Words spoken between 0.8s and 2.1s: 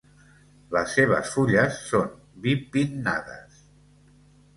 seves fulles són